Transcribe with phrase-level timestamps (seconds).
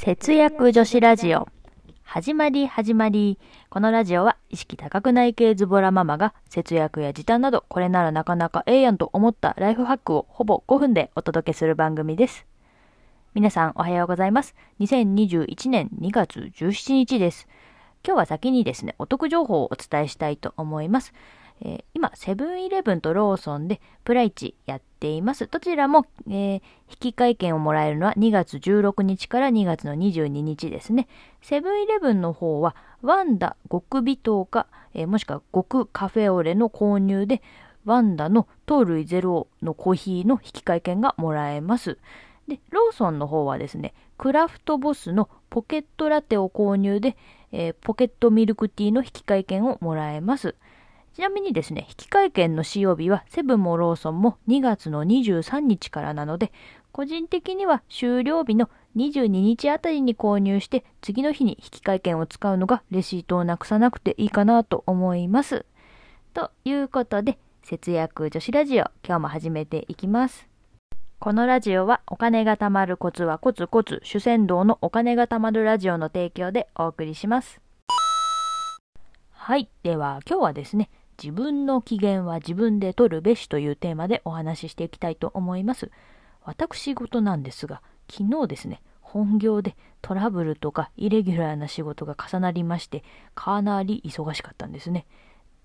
[0.00, 1.48] 節約女子ラジオ。
[2.04, 3.36] 始まり始まり。
[3.68, 12.46] このラジオは意識高くない系ズボラママが節約や時短などこれならなかなかええやんと思ったライフハックをほぼ5分でお届けする番組です。
[13.34, 14.54] 皆さんおはようございます。
[14.78, 17.48] 2021年2月17日です。
[18.06, 21.12] 今日は先にですね、お得情報をお伝えしたいと思います。
[21.60, 25.46] えー今、セブンイレブンとローソンでプライチやっています。
[25.48, 26.62] どちらも、えー
[27.02, 31.08] 引換券をもらえるのは2月16日から2月の22日ですね。
[31.42, 37.42] セブンイレブンの方は、ワンダ極微糖か、えーもしくは極カフェオレの購入で、
[37.84, 41.98] ワンダの糖類ゼロのコーヒーの引換券がもらえます。
[42.46, 47.16] で、ローソンの方はですね、クラフトボスのポケットラテを購入で、
[47.52, 50.54] えーポケットミルクティーの引換券をもらえます。
[51.18, 56.52] ちなみにですね、引換券の使用日はセブンもローソンも2月の23日からなので、
[56.92, 65.66] 個人的には終了日の22日あたりに購入して、次の日に引換券を使うのがレシートをなくさなくていいかなと思います。
[66.34, 70.46] ということで、節約女子ラジオ、今日も始めていきます。
[71.18, 77.60] このラジオはお金が貯まるコツはコツコツ主戦道のお金が貯まるラジオの提供でお送りします。
[79.32, 79.68] はい。
[79.82, 80.90] では今日はですね、
[81.22, 85.90] 自分の機嫌は自分で取るべしというテーマでお話ししていきたいと思います。
[86.42, 93.02] 私事なんですが、昨日ですね、本業でトラブルとかイレギュラーな仕事が重なりまして、
[93.34, 95.06] かなり忙しかったんですね。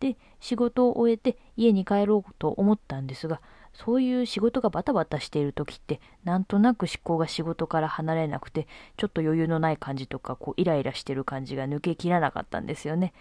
[0.00, 3.40] で、仕事を終えて家に帰ろうと思ったんですが、
[3.74, 8.66] そういう仕事がバタバタしている時って、なんとなく思考が仕事から離れなくて、
[8.96, 13.12] ちょっと余裕のない感じとか、こうイライラしてる感じが抜けきらなかったんですよね。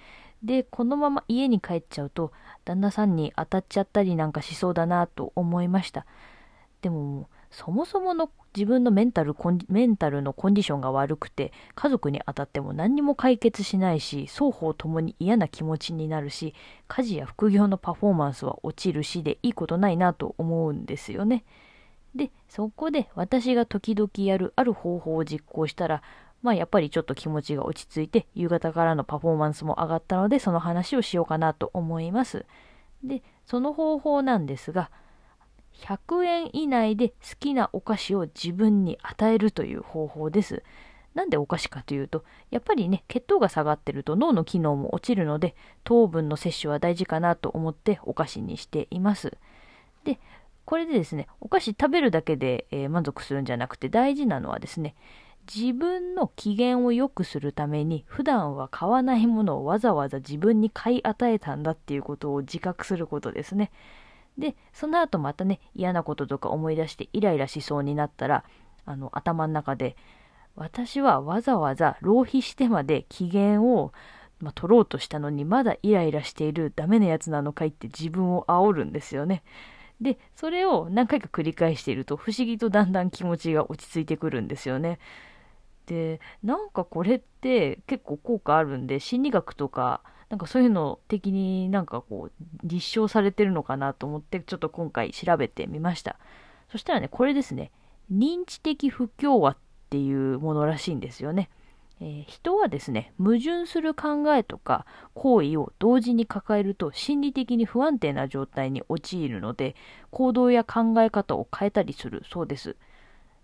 [0.44, 2.32] で、このまま家に帰っちゃうと、
[2.66, 6.06] 旦那さんに当たっちゃったりなんかしそうだなと思いました。
[6.82, 16.56] でも、そもそもの自分のメンタルコンメンタルのコンディションが悪くて、家族に当たっても何にも解決しないし、双方ともに嫌な気持ちになるし、
[16.88, 21.44] 家事や副業のパフォーマンスは落ちるしでいいことないなと思うんですよね。
[22.16, 26.02] で、そこで私が時々やるある方法を実行したら、
[26.42, 32.46] まあやっぱりちょっと気持ちが落ち着いて、夕方からのパフォーマンスも上がったので、その話をしようかなと思います。
[33.04, 34.90] で、その方法なんですが、
[35.74, 40.64] 100円以内で好きなお菓子を自分に与えるという方法です。
[41.14, 49.38] なんでお菓子かというと、やっぱりね、血糖が下がってると脳の機能も落ちるので、糖分の摂取は大事かなと思ってお菓子にしています。
[50.06, 50.20] で、
[50.66, 54.96] これでですね、お菓子食べるだけで、えー満足するんじゃなくて大事なのはですね、
[55.54, 63.72] 自分の機嫌を良くするために普段は買わないものをわざわざ自分に買い与えたんだっていうことを自覚することですね。
[64.38, 68.44] で、その後またね、嫌なこととか思い出してイライラしそうになったら、
[68.86, 69.96] あの、頭の中で、
[70.56, 73.94] 私はわざわざ浪費してまで機嫌を、
[74.40, 79.44] まあ、取ろうとしたのにまだイライラしているダメなやつなのかいって自分を煽るんですよね。
[80.02, 85.00] で、それを何回か繰り返していると不思議とだんだん気持ちが落ち着いてくるんですよね。
[85.86, 96.18] で、なんかこれって結構効果あるんで、心理学とか、なんかそういうの的になんかこう、立証されてるのかなと思って、ちょっと今回調べてみました。
[96.72, 97.72] そしたらね、これですね、
[98.12, 99.58] 認知的不協和っ
[99.90, 101.50] ていうものらしいんですよね。
[102.00, 109.76] えー人はですね、矛盾する考えとか行為を同時に抱えると心理的に不安定な状態に陥るので、
[110.10, 112.76] 行動や考え方を変えたりするそうです。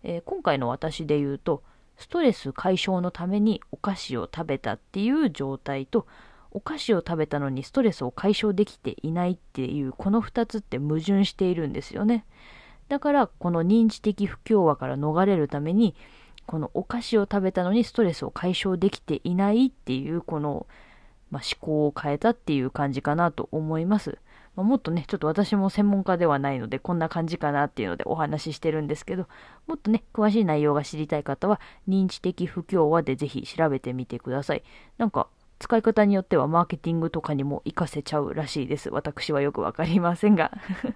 [0.04, 1.64] えー今回の私で言うと、
[1.97, 6.08] ストレス解消のためにお菓子を食べたっていう状態と、
[6.52, 12.25] お菓子を食べたのにストレスを解消できていないっていうこの2つって矛盾しているんですよね。
[12.90, 15.94] だからこの認知的不協和から逃れるために
[16.46, 20.66] このお菓子を食べたのにストレスを解消できていないっていうこの、
[21.30, 24.18] まあ、思考を変えたっていう感じかなと思います。
[24.57, 29.28] ま、もっとね、ちょっと私も専門家ではないのでこんな感じかなっていうのでお話ししてるんですけど、
[29.68, 34.63] もっとね、詳しい内容が知りたい方は認知的不協和でぜひ調べてみてください。
[34.98, 35.27] なんか
[35.59, 38.89] 使い方によってはマーケティングとかにも活かせちゃうらしいです。
[38.89, 40.51] 私はよくわかりませんが。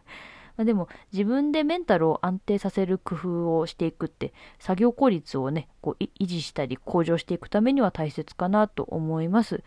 [0.58, 9.64] まあでも自分でメンタルを安定させる工夫をしていくって作業効率をねこう維持したり向上していくためには大切かなと思います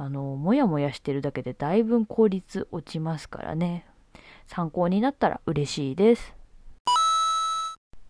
[0.00, 3.84] あのもやもやしてるだけでだいぶ効率落ちますからね。
[4.46, 6.36] 参考になったら嬉しいです。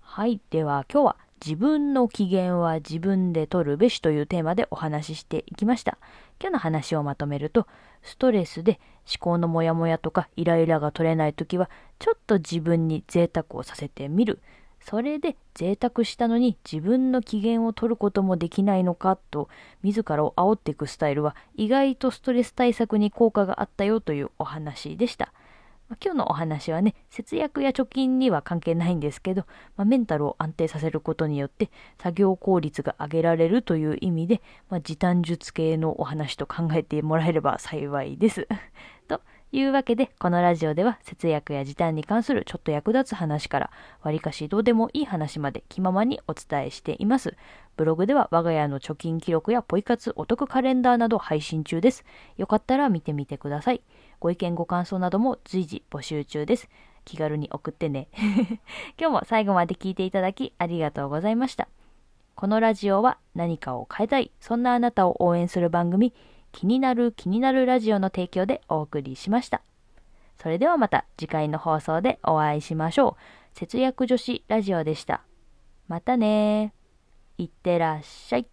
[0.01, 0.39] はい。
[0.51, 5.97] では今日は自分の機嫌は自分で取るべしというテーマでお話ししていきました。
[6.39, 7.67] 今日の話をまとめると
[8.03, 14.43] ストレスで思考のモヤモヤとかイライラが取れないときはちょっと自分に贅沢をさせてみる。
[14.89, 19.51] それで贅沢したのに自分の機嫌を取ることもできないのかと
[19.83, 25.35] 自らを煽っていくスタイルは意外とストレス対策に効果があったよというお話でした。
[25.91, 29.45] まあ、今日のお話はね、節約や貯金には関係ないんですけど、
[29.77, 34.41] まあ、メンタルを安定させることによって作業効率が上げられるという意味で、
[34.71, 38.49] まあ、時短術系のお話と考えてもらえれば幸いです。
[39.51, 43.71] というわけで、このラジオでは節約や時短に関するちょっと役立つ話から、
[44.03, 47.35] わりかしどうでもいい話まで気ままにお伝えしています。
[47.77, 52.05] ブログでは我が家の貯金記録やポイ活お得カレンダーなど配信中です。
[52.37, 53.81] よかったら見てみてください。
[54.21, 56.69] ご意見ご感想なども随時募集中です。
[57.07, 58.09] 気軽に送ってね。
[59.01, 61.69] 今日も最後まで聞いていただきありがとうございました。
[62.35, 66.13] このラジオは何かを変えたい、そんなあなたを応援する番組、
[66.53, 69.63] 気になる気になるラジオの提供でお送りしました。
[70.41, 73.17] それではまた次回の放送でお会いしましょ
[73.55, 73.59] う。
[73.59, 75.23] 節約女子ラジオでした。
[75.89, 76.73] またね
[77.39, 78.47] いってらっしゃい。